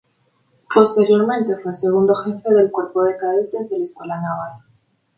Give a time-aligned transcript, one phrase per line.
[0.73, 4.61] Posteriormente fue segundo jefe del Cuerpo de Cadetes de la Escuela Naval.